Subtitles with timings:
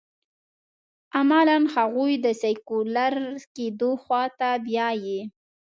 [1.17, 3.15] عملاً هغوی د سیکولر
[3.55, 5.19] کېدو خوا ته بیايي.